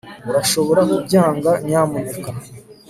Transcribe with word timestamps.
Urashobora 0.29 0.81
kubyanga 0.91 1.51
nyamuneka 1.67 2.29